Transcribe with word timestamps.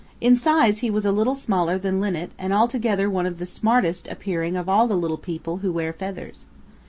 In 0.19 0.35
size 0.35 0.79
he 0.79 0.89
was 0.89 1.05
a 1.05 1.11
little 1.11 1.35
smaller 1.35 1.77
than 1.77 2.01
Linnet 2.01 2.31
and 2.39 2.51
altogether 2.51 3.07
one 3.07 3.27
of 3.27 3.37
the 3.37 3.45
smartest 3.45 4.07
appearing 4.07 4.57
of 4.57 4.67
all 4.67 4.87
the 4.87 4.97
little 4.97 5.15
people 5.19 5.57
who 5.57 5.71
wear 5.71 5.93
feathers. 5.93 6.47